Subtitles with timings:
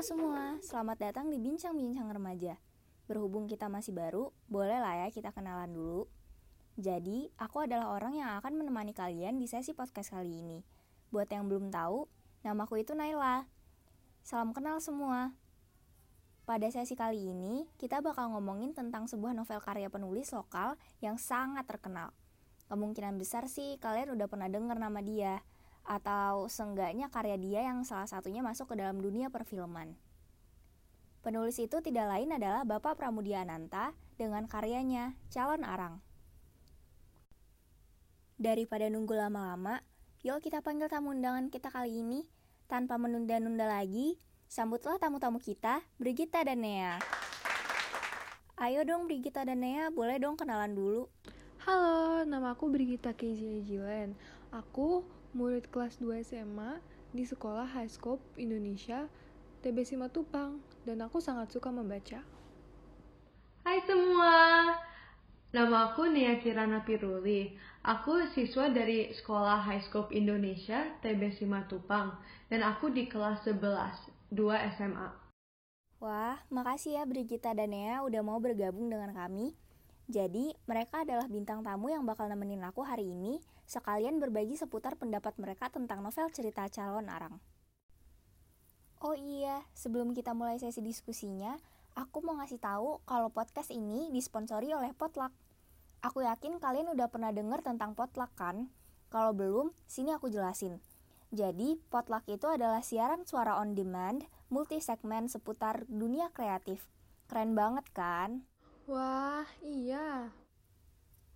[0.00, 2.56] Halo semua, selamat datang di Bincang-Bincang Remaja.
[3.04, 6.08] Berhubung kita masih baru, boleh lah ya kita kenalan dulu.
[6.80, 10.64] Jadi, aku adalah orang yang akan menemani kalian di sesi podcast kali ini.
[11.12, 12.08] Buat yang belum tahu,
[12.40, 13.44] namaku itu Naila.
[14.24, 15.36] Salam kenal semua.
[16.48, 21.68] Pada sesi kali ini, kita bakal ngomongin tentang sebuah novel karya penulis lokal yang sangat
[21.68, 22.16] terkenal.
[22.72, 25.44] Kemungkinan besar sih kalian udah pernah dengar nama dia,
[25.84, 29.96] atau seenggaknya karya dia yang salah satunya masuk ke dalam dunia perfilman.
[31.20, 36.00] Penulis itu tidak lain adalah Bapak Pramudia Ananta dengan karyanya Calon Arang.
[38.40, 39.84] Daripada nunggu lama-lama,
[40.24, 42.24] yuk kita panggil tamu undangan kita kali ini.
[42.64, 44.16] Tanpa menunda-nunda lagi,
[44.48, 46.96] sambutlah tamu-tamu kita, Brigita dan Nea.
[48.56, 51.12] Ayo dong Brigita dan Nea, boleh dong kenalan dulu.
[51.68, 54.16] Halo, nama aku Brigita Kezia Jilen.
[54.48, 56.82] Aku murid kelas 2 SMA
[57.14, 59.06] di Sekolah High Scope Indonesia
[59.62, 62.18] TB Simatupang dan aku sangat suka membaca.
[63.62, 64.34] Hai semua,
[65.54, 67.54] nama aku Nia Kirana Piruli.
[67.86, 72.18] Aku siswa dari Sekolah High Scope Indonesia TB Simatupang
[72.50, 75.08] dan aku di kelas 11, 2 SMA.
[76.00, 79.52] Wah, makasih ya Brigita dan Nea udah mau bergabung dengan kami.
[80.10, 83.38] Jadi, mereka adalah bintang tamu yang bakal nemenin aku hari ini,
[83.70, 87.38] sekalian berbagi seputar pendapat mereka tentang novel cerita calon arang.
[88.98, 91.54] Oh iya, sebelum kita mulai sesi diskusinya,
[91.94, 95.30] aku mau ngasih tahu kalau podcast ini disponsori oleh Potluck.
[96.02, 98.68] Aku yakin kalian udah pernah dengar tentang Potluck kan?
[99.06, 100.82] Kalau belum, sini aku jelasin.
[101.30, 106.90] Jadi, Potluck itu adalah siaran suara on demand, multi segmen seputar dunia kreatif.
[107.30, 108.42] Keren banget kan?
[108.90, 110.34] Wah, iya.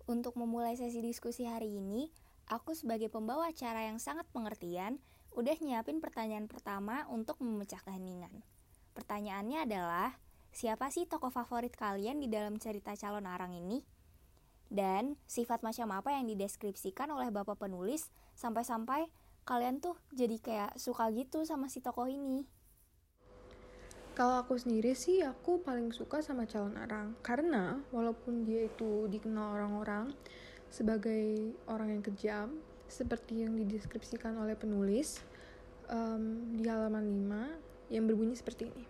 [0.05, 2.10] Untuk memulai sesi diskusi hari ini,
[2.48, 5.00] aku sebagai pembawa acara yang sangat pengertian,
[5.34, 8.45] udah nyiapin pertanyaan pertama untuk memecah keheningan.
[8.95, 10.14] Pertanyaannya adalah,
[10.55, 13.83] siapa sih tokoh favorit kalian di dalam cerita calon arang ini?
[14.70, 19.11] Dan sifat macam apa yang dideskripsikan oleh bapak penulis sampai-sampai
[19.45, 22.47] kalian tuh jadi kayak suka gitu sama si tokoh ini?
[24.14, 27.18] Kalau aku sendiri sih, aku paling suka sama calon arang.
[27.18, 30.14] Karena walaupun dia itu dikenal orang-orang
[30.74, 32.58] sebagai orang yang kejam,
[32.90, 35.23] seperti yang dideskripsikan oleh penulis
[35.86, 37.07] um, di halaman
[37.86, 38.83] 5 yang berbunyi seperti ini.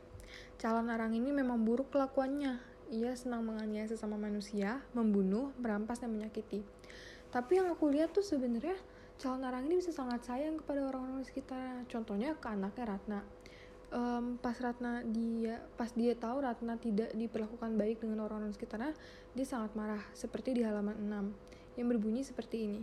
[0.56, 2.56] Calon arang ini memang buruk kelakuannya.
[2.88, 6.64] Ia senang menganiaya sesama manusia, membunuh, merampas, dan menyakiti.
[7.28, 8.80] Tapi yang aku lihat tuh sebenarnya
[9.20, 11.84] calon arang ini bisa sangat sayang kepada orang-orang sekitar.
[11.92, 13.20] Contohnya ke anaknya Ratna
[13.94, 18.92] um, pas Ratna dia pas dia tahu Ratna tidak diperlakukan baik dengan orang-orang sekitarnya,
[19.32, 21.43] dia sangat marah seperti di halaman 6
[21.74, 22.82] yang berbunyi seperti ini.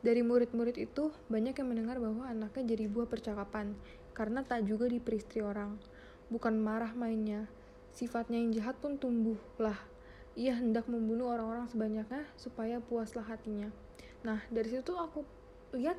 [0.00, 3.76] Dari murid-murid itu, banyak yang mendengar bahwa anaknya jadi buah percakapan
[4.16, 5.76] karena tak juga diperistri orang.
[6.32, 7.50] Bukan marah mainnya,
[7.92, 9.76] sifatnya yang jahat pun tumbuh lah.
[10.38, 13.68] Ia hendak membunuh orang-orang sebanyaknya supaya puaslah hatinya.
[14.24, 15.26] Nah, dari situ aku
[15.76, 15.98] lihat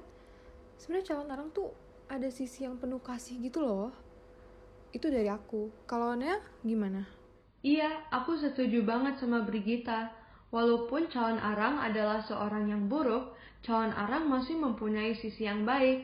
[0.81, 1.70] sebenarnya calon orang tuh
[2.09, 3.94] ada sisi yang penuh kasih gitu loh
[4.91, 5.72] itu dari aku.
[5.88, 7.08] Kalau Nea gimana?
[7.64, 10.12] Iya, aku setuju banget sama Brigita.
[10.51, 13.31] Walaupun calon arang adalah seorang yang buruk,
[13.63, 16.03] calon arang masih mempunyai sisi yang baik.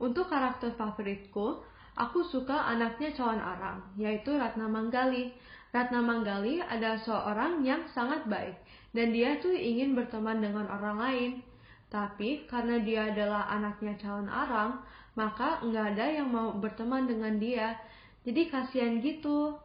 [0.00, 1.60] Untuk karakter favoritku,
[1.92, 5.36] aku suka anaknya calon arang, yaitu Ratna Manggali.
[5.68, 8.56] Ratna Manggali adalah seorang yang sangat baik,
[8.96, 11.30] dan dia tuh ingin berteman dengan orang lain.
[11.92, 14.80] Tapi karena dia adalah anaknya calon arang,
[15.12, 17.76] maka nggak ada yang mau berteman dengan dia
[18.24, 19.56] jadi kasihan gitu.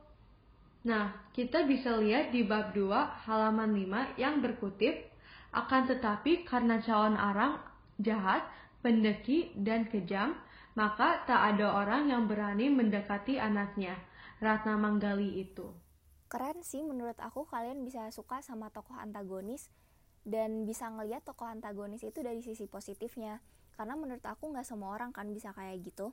[0.83, 2.91] Nah, kita bisa lihat di bab 2
[3.23, 5.15] halaman 5 yang berkutip,
[5.55, 7.55] akan tetapi karena calon arang
[8.03, 8.43] jahat,
[8.83, 10.35] pendeki, dan kejam,
[10.75, 13.95] maka tak ada orang yang berani mendekati anaknya,
[14.43, 15.71] Ratna Manggali itu.
[16.27, 19.69] Keren sih menurut aku kalian bisa suka sama tokoh antagonis
[20.25, 23.39] dan bisa ngelihat tokoh antagonis itu dari sisi positifnya.
[23.77, 26.11] Karena menurut aku nggak semua orang kan bisa kayak gitu.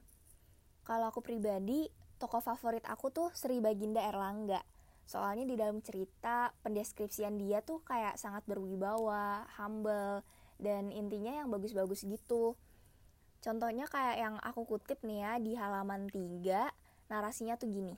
[0.85, 1.89] Kalau aku pribadi,
[2.21, 4.61] tokoh favorit aku tuh Sri Baginda Erlangga.
[5.09, 10.23] Soalnya di dalam cerita, pendeskripsian dia tuh kayak sangat berwibawa, humble,
[10.61, 12.55] dan intinya yang bagus-bagus gitu.
[13.41, 16.69] Contohnya kayak yang aku kutip nih ya di halaman 3,
[17.09, 17.97] narasinya tuh gini.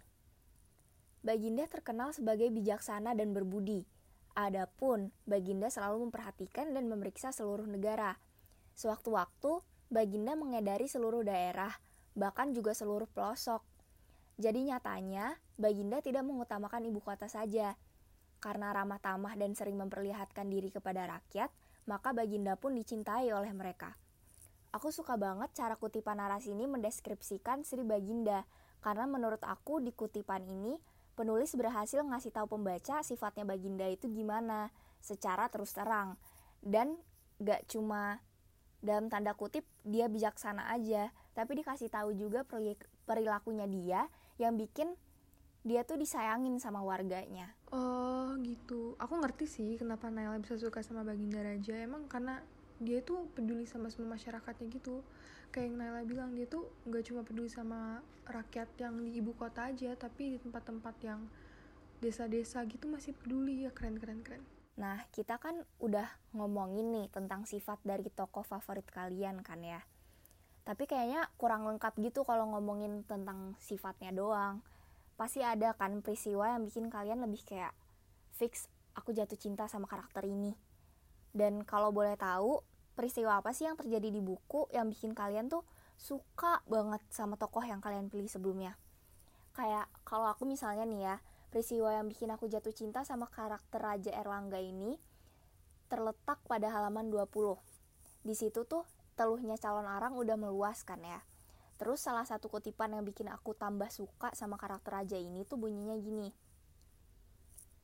[1.26, 3.82] Baginda terkenal sebagai bijaksana dan berbudi.
[4.38, 8.16] Adapun, Baginda selalu memperhatikan dan memeriksa seluruh negara.
[8.78, 9.60] Sewaktu-waktu,
[9.92, 11.74] Baginda mengedari seluruh daerah,
[12.16, 13.60] bahkan juga seluruh pelosok.
[14.42, 17.78] Jadi nyatanya, Baginda tidak mengutamakan ibu kota saja.
[18.42, 21.46] Karena ramah tamah dan sering memperlihatkan diri kepada rakyat,
[21.86, 23.94] maka Baginda pun dicintai oleh mereka.
[24.74, 28.42] Aku suka banget cara kutipan narasi ini mendeskripsikan Sri Baginda,
[28.82, 30.74] Karena menurut aku di kutipan ini
[31.14, 36.18] penulis berhasil ngasih tahu pembaca sifatnya Baginda itu gimana secara terus terang
[36.66, 36.98] dan
[37.38, 38.18] gak cuma
[38.82, 42.42] dalam tanda kutip dia bijaksana aja tapi dikasih tahu juga
[43.06, 44.10] perilakunya dia
[44.42, 44.98] yang bikin
[45.62, 47.54] dia tuh disayangin sama warganya.
[47.70, 48.98] Oh gitu.
[48.98, 52.42] Aku ngerti sih kenapa Naila bisa suka sama Baginda Raja emang karena
[52.82, 55.06] dia tuh peduli sama semua masyarakatnya gitu.
[55.54, 59.70] Kayak yang Naila bilang dia tuh nggak cuma peduli sama rakyat yang di ibu kota
[59.70, 61.22] aja tapi di tempat-tempat yang
[62.02, 63.62] desa-desa gitu masih peduli.
[63.62, 64.42] Ya keren keren keren.
[64.72, 69.84] Nah, kita kan udah ngomongin nih tentang sifat dari tokoh favorit kalian kan ya.
[70.62, 74.62] Tapi kayaknya kurang lengkap gitu kalau ngomongin tentang sifatnya doang.
[75.18, 77.74] Pasti ada kan peristiwa yang bikin kalian lebih kayak
[78.34, 80.54] fix aku jatuh cinta sama karakter ini.
[81.32, 82.62] Dan kalau boleh tahu,
[82.94, 85.64] peristiwa apa sih yang terjadi di buku yang bikin kalian tuh
[85.96, 88.78] suka banget sama tokoh yang kalian pilih sebelumnya?
[89.52, 91.16] Kayak kalau aku misalnya nih ya,
[91.52, 94.96] Peristiwa yang bikin aku jatuh cinta sama karakter Raja Erlangga ini
[95.92, 97.28] terletak pada halaman 20.
[98.24, 98.88] Di situ tuh
[99.18, 101.20] teluhnya calon arang udah meluas kan ya.
[101.80, 105.98] Terus salah satu kutipan yang bikin aku tambah suka sama karakter raja ini tuh bunyinya
[105.98, 106.30] gini.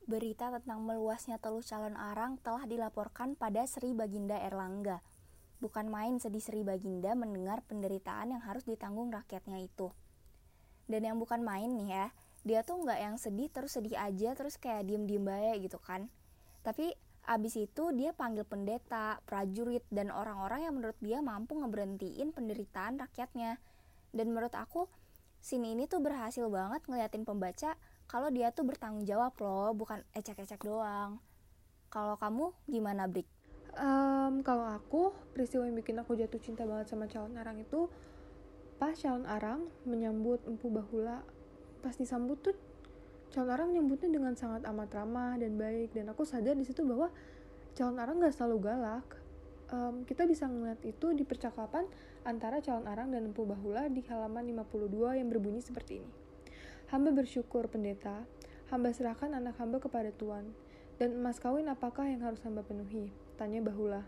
[0.09, 5.03] Berita tentang meluasnya teluh calon arang telah dilaporkan pada Sri Baginda Erlangga.
[5.59, 9.91] Bukan main sedih Sri Baginda mendengar penderitaan yang harus ditanggung rakyatnya itu.
[10.89, 12.07] Dan yang bukan main nih ya,
[12.47, 16.07] dia tuh nggak yang sedih terus sedih aja terus kayak diem diem baik gitu kan
[16.63, 16.95] tapi
[17.29, 23.61] abis itu dia panggil pendeta prajurit dan orang-orang yang menurut dia mampu ngeberhentiin penderitaan rakyatnya
[24.09, 24.89] dan menurut aku
[25.37, 27.77] scene ini tuh berhasil banget ngeliatin pembaca
[28.09, 31.21] kalau dia tuh bertanggung jawab loh bukan ecek-ecek doang
[31.93, 33.29] kalau kamu gimana Brik?
[33.77, 37.85] Um, kalau aku peristiwa yang bikin aku jatuh cinta banget sama calon arang itu
[38.81, 41.21] pas calon arang menyambut empu bahula
[41.85, 42.57] pas disambut tuh
[43.29, 45.93] calon arang nyambutnya dengan sangat amat ramah dan baik.
[45.93, 47.09] Dan aku sadar di situ bahwa
[47.77, 49.07] calon arang gak selalu galak.
[49.69, 51.85] Um, kita bisa ngeliat itu di percakapan
[52.25, 56.09] antara calon arang dan empu bahula di halaman 52 yang berbunyi seperti ini.
[56.89, 58.25] Hamba bersyukur pendeta.
[58.73, 60.53] Hamba serahkan anak hamba kepada tuan
[61.01, 63.09] dan emas kawin apakah yang harus hamba penuhi?
[63.39, 64.05] Tanya bahula.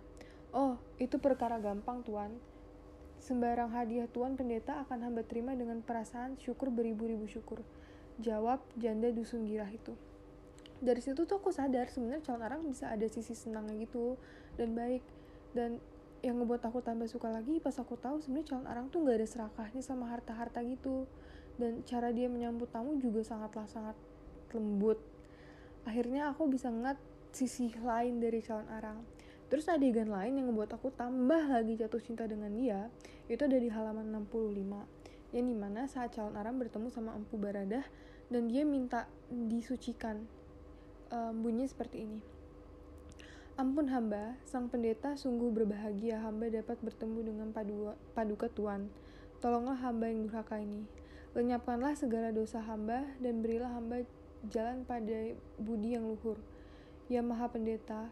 [0.54, 2.36] Oh itu perkara gampang tuan
[3.22, 7.62] Sembarang hadiah Tuan Pendeta akan hamba terima dengan perasaan syukur beribu-ribu syukur.
[8.22, 9.98] Jawab janda dusun girah itu.
[10.82, 14.18] Dari situ tuh aku sadar sebenarnya calon arang bisa ada sisi senangnya gitu
[14.58, 15.06] dan baik
[15.54, 15.78] dan
[16.22, 19.28] yang ngebuat aku tambah suka lagi pas aku tahu sebenarnya calon arang tuh gak ada
[19.30, 21.06] serakahnya sama harta-harta gitu
[21.62, 23.98] dan cara dia menyambut tamu juga sangatlah sangat
[24.54, 25.02] lembut
[25.86, 26.98] akhirnya aku bisa ngeliat
[27.34, 29.02] sisi lain dari calon arang
[29.52, 32.88] Terus adegan lain yang membuat aku tambah lagi jatuh cinta dengan dia,
[33.28, 35.36] itu ada di halaman 65.
[35.36, 37.84] Yang di mana saat calon Aram bertemu sama Empu Baradah
[38.32, 40.26] dan dia minta disucikan.
[41.12, 42.24] Um, bunyi seperti ini.
[43.60, 48.88] Ampun hamba, sang pendeta sungguh berbahagia hamba dapat bertemu dengan padu, paduka Tuan.
[49.44, 50.88] Tolonglah hamba yang durhaka ini.
[51.36, 54.08] Lenyapkanlah segala dosa hamba dan berilah hamba
[54.48, 56.40] jalan pada budi yang luhur.
[57.12, 58.08] Ya Maha Pendeta,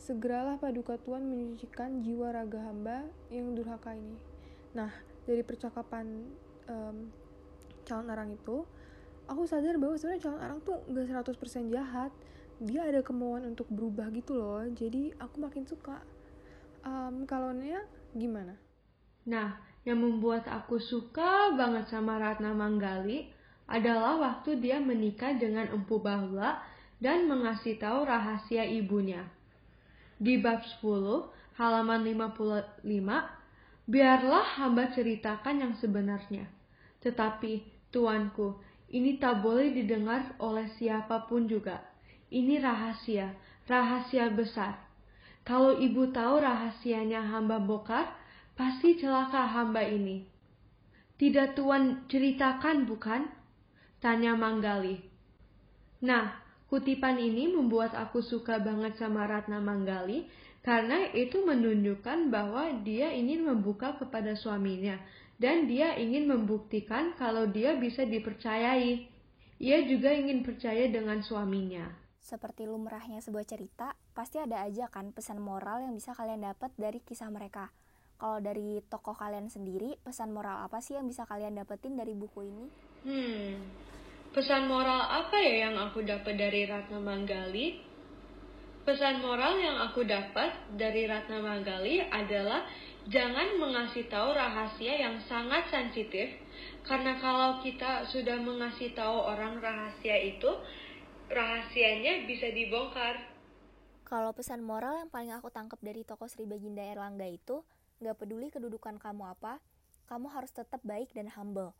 [0.00, 4.16] Segeralah paduka Tuhan menyucikan jiwa raga hamba yang durhaka ini.
[4.72, 4.88] Nah,
[5.28, 6.24] dari percakapan
[6.72, 7.12] um,
[7.84, 8.64] calon arang itu,
[9.30, 11.06] aku sadar bahwa sebenarnya calon arang tuh gak
[11.38, 12.10] 100% jahat.
[12.60, 14.66] Dia ada kemauan untuk berubah gitu loh.
[14.74, 16.02] Jadi aku makin suka.
[16.82, 17.80] Um, kalau Nia
[18.12, 18.58] gimana?
[19.30, 19.56] Nah,
[19.86, 23.30] yang membuat aku suka banget sama Ratna Manggali
[23.70, 26.60] adalah waktu dia menikah dengan Empu Bahula
[27.00, 29.24] dan mengasih tahu rahasia ibunya.
[30.20, 32.84] Di bab 10, halaman 55,
[33.88, 36.44] biarlah hamba ceritakan yang sebenarnya.
[37.00, 38.60] Tetapi, tuanku,
[38.90, 41.82] ini tak boleh didengar oleh siapa pun juga.
[42.30, 43.34] Ini rahasia,
[43.70, 44.78] rahasia besar.
[45.46, 48.10] Kalau ibu tahu rahasianya hamba bokar,
[48.58, 50.26] pasti celaka hamba ini.
[51.18, 53.30] Tidak tuan ceritakan bukan?
[54.02, 54.98] Tanya Manggali.
[56.00, 60.30] Nah, Kutipan ini membuat aku suka banget sama Ratna Manggali
[60.62, 64.94] karena itu menunjukkan bahwa dia ingin membuka kepada suaminya
[65.40, 69.08] dan dia ingin membuktikan kalau dia bisa dipercayai.
[69.60, 71.88] Ia juga ingin percaya dengan suaminya.
[72.20, 77.00] Seperti lumrahnya sebuah cerita, pasti ada aja kan pesan moral yang bisa kalian dapat dari
[77.00, 77.72] kisah mereka.
[78.20, 82.44] Kalau dari tokoh kalian sendiri, pesan moral apa sih yang bisa kalian dapetin dari buku
[82.44, 82.66] ini?
[83.00, 83.56] Hmm,
[84.30, 87.82] Pesan moral apa ya yang aku dapat dari Ratna Manggali?
[88.86, 92.62] Pesan moral yang aku dapat dari Ratna Magali adalah
[93.08, 96.28] jangan mengasih tahu rahasia yang sangat sensitif
[96.84, 100.50] karena kalau kita sudah mengasih tahu orang rahasia itu
[101.30, 103.30] rahasianya bisa dibongkar.
[104.04, 107.62] Kalau pesan moral yang paling aku tangkap dari toko Sri Baginda Erlangga itu,
[108.02, 109.62] gak peduli kedudukan kamu apa,
[110.10, 111.70] kamu harus tetap baik dan humble.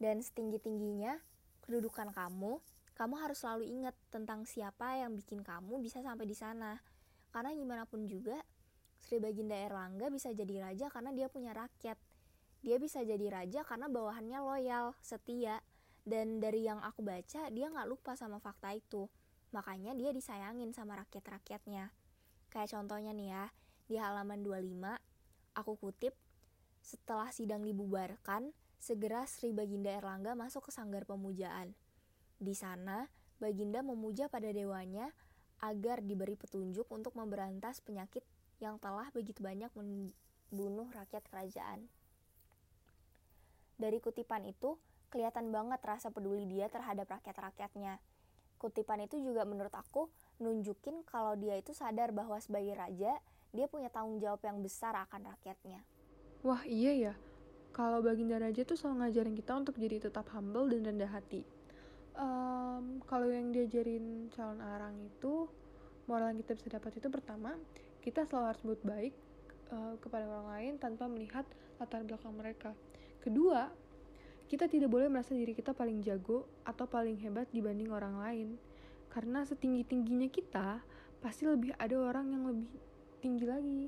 [0.00, 1.20] Dan setinggi-tingginya,
[1.60, 2.56] kedudukan kamu,
[2.96, 6.80] kamu harus selalu ingat tentang siapa yang bikin kamu bisa sampai di sana.
[7.28, 8.40] Karena gimana pun juga,
[9.04, 12.00] Sri Baginda Erlangga bisa jadi raja karena dia punya rakyat.
[12.64, 15.60] Dia bisa jadi raja karena bawahannya loyal, setia,
[16.08, 19.04] dan dari yang aku baca, dia nggak lupa sama fakta itu.
[19.52, 21.92] Makanya dia disayangin sama rakyat-rakyatnya.
[22.48, 23.44] Kayak contohnya nih ya,
[23.92, 24.96] di halaman 25,
[25.52, 26.16] aku kutip,
[26.80, 31.76] setelah sidang dibubarkan, segera Sri Baginda Erlangga masuk ke sanggar pemujaan.
[32.40, 35.12] Di sana, Baginda memuja pada dewanya
[35.60, 38.24] agar diberi petunjuk untuk memberantas penyakit
[38.62, 41.86] yang telah begitu banyak membunuh rakyat kerajaan.
[43.74, 44.78] Dari kutipan itu,
[45.10, 47.98] kelihatan banget rasa peduli dia terhadap rakyat-rakyatnya.
[48.58, 50.06] Kutipan itu juga menurut aku
[50.38, 53.18] nunjukin kalau dia itu sadar bahwa sebagai raja,
[53.54, 55.82] dia punya tanggung jawab yang besar akan rakyatnya.
[56.46, 57.14] Wah iya ya,
[57.74, 61.42] kalau Baginda Raja tuh selalu ngajarin kita untuk jadi tetap humble dan rendah hati
[62.18, 65.50] um, kalau yang diajarin calon arang itu
[66.06, 67.54] moral yang kita bisa dapat itu pertama
[68.04, 69.14] kita selalu harus buat baik
[69.72, 71.48] uh, kepada orang lain tanpa melihat
[71.80, 72.76] latar belakang mereka.
[73.24, 73.72] Kedua
[74.44, 78.48] kita tidak boleh merasa diri kita paling jago atau paling hebat dibanding orang lain.
[79.08, 80.84] Karena setinggi tingginya kita
[81.24, 82.68] pasti lebih ada orang yang lebih
[83.24, 83.84] tinggi lagi.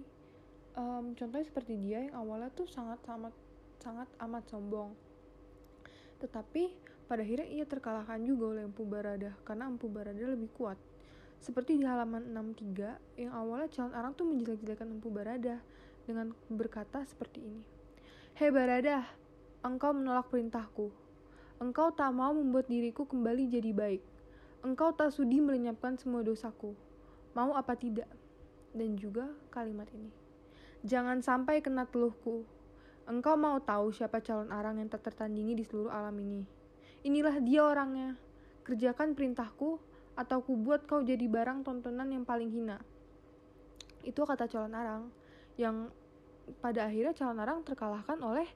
[0.73, 3.37] Um, contohnya seperti dia yang awalnya tuh sangat sangat
[3.85, 4.97] sangat amat sombong.
[6.25, 6.73] Tetapi
[7.05, 10.81] pada akhirnya ia terkalahkan juga oleh Empu Barada karena Empu Barada lebih kuat.
[11.41, 15.61] Seperti di halaman 63 yang awalnya calon arang tuh menjelek-jelekan Empu Barada
[16.07, 17.63] dengan berkata seperti ini.
[18.37, 19.05] Hei Barada,
[19.65, 20.93] engkau menolak perintahku.
[21.57, 24.03] Engkau tak mau membuat diriku kembali jadi baik.
[24.61, 26.77] Engkau tak sudi melenyapkan semua dosaku.
[27.33, 28.09] Mau apa tidak?
[28.77, 30.13] Dan juga kalimat ini.
[30.85, 32.45] Jangan sampai kena teluhku.
[33.09, 36.43] Engkau mau tahu siapa calon arang yang tak tertandingi di seluruh alam ini.
[37.07, 38.19] Inilah dia orangnya.
[38.67, 39.79] Kerjakan perintahku,
[40.17, 42.81] atau ku buat kau jadi barang tontonan yang paling hina.
[44.03, 45.13] Itu kata calon arang,
[45.61, 45.93] yang
[46.65, 48.49] pada akhirnya calon arang terkalahkan oleh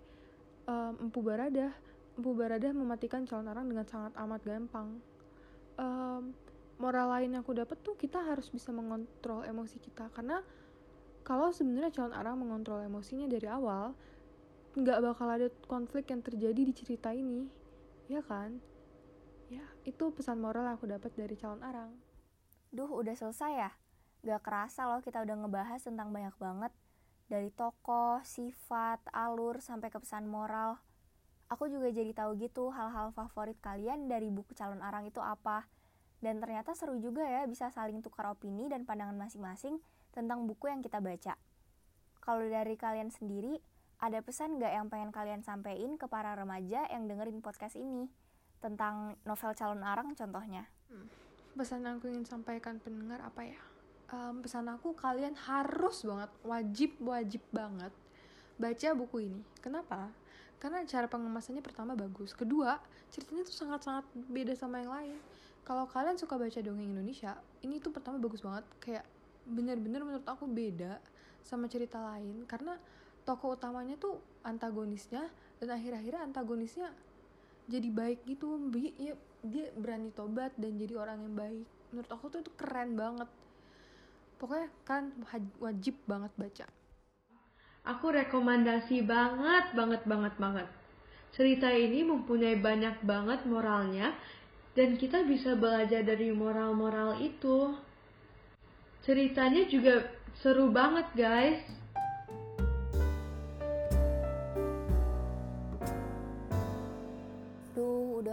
[0.65, 1.71] um, Empu Barada.
[2.17, 4.89] Empu Barada mematikan calon arang dengan sangat amat gampang.
[5.77, 6.33] Um,
[6.81, 10.41] moral lain yang aku dapat tuh kita harus bisa mengontrol emosi kita karena
[11.21, 13.93] kalau sebenarnya calon arang mengontrol emosinya dari awal
[14.73, 17.45] nggak bakal ada konflik yang terjadi di cerita ini
[18.09, 18.57] ya kan
[19.51, 21.91] ya itu pesan moral yang aku dapat dari calon arang
[22.71, 23.71] duh udah selesai ya
[24.23, 26.73] gak kerasa loh kita udah ngebahas tentang banyak banget
[27.31, 30.83] dari tokoh, sifat, alur, sampai ke pesan moral.
[31.47, 35.71] Aku juga jadi tahu gitu hal-hal favorit kalian dari buku calon arang itu apa.
[36.19, 39.79] Dan ternyata seru juga ya bisa saling tukar opini dan pandangan masing-masing
[40.11, 41.39] tentang buku yang kita baca.
[42.19, 43.63] Kalau dari kalian sendiri,
[44.03, 48.11] ada pesan nggak yang pengen kalian sampaikan ke para remaja yang dengerin podcast ini
[48.61, 50.69] tentang novel calon arang contohnya?
[50.93, 51.09] Hmm.
[51.57, 53.61] Pesan yang aku ingin sampaikan pendengar apa ya?
[54.11, 57.93] Um, pesan aku kalian harus banget, wajib wajib banget
[58.61, 59.41] baca buku ini.
[59.65, 60.13] Kenapa?
[60.61, 62.77] Karena cara pengemasannya pertama bagus, kedua
[63.09, 65.19] ceritanya tuh sangat-sangat beda sama yang lain.
[65.65, 69.05] Kalau kalian suka baca dongeng Indonesia, ini tuh pertama bagus banget, kayak
[69.49, 71.01] bener-bener menurut aku beda
[71.41, 72.77] sama cerita lain karena
[73.25, 75.29] tokoh utamanya tuh antagonisnya
[75.61, 76.89] dan akhir-akhirnya antagonisnya
[77.71, 78.59] jadi baik gitu.
[78.75, 79.15] Dia,
[79.47, 81.67] dia berani tobat dan jadi orang yang baik.
[81.95, 83.31] Menurut aku tuh itu keren banget.
[84.37, 85.15] Pokoknya kan
[85.63, 86.67] wajib banget baca.
[87.87, 90.69] Aku rekomendasi banget banget banget banget.
[91.31, 94.13] Cerita ini mempunyai banyak banget moralnya
[94.75, 97.73] dan kita bisa belajar dari moral-moral itu.
[99.01, 100.11] Ceritanya juga
[100.45, 101.80] seru banget guys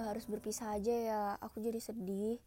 [0.08, 2.40] harus berpisah aja ya, aku jadi sedih.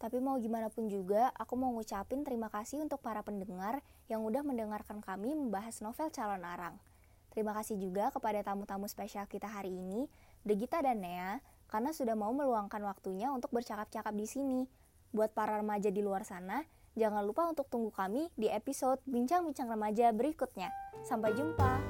[0.00, 4.40] Tapi mau gimana pun juga, aku mau ngucapin terima kasih untuk para pendengar yang udah
[4.40, 6.80] mendengarkan kami membahas novel Calon Arang.
[7.30, 10.08] Terima kasih juga kepada tamu-tamu spesial kita hari ini,
[10.40, 14.60] Degita dan Nea, karena sudah mau meluangkan waktunya untuk bercakap-cakap di sini.
[15.12, 16.64] Buat para remaja di luar sana,
[16.98, 20.72] jangan lupa untuk tunggu kami di episode Bincang-Bincang Remaja berikutnya.
[21.06, 21.89] Sampai jumpa!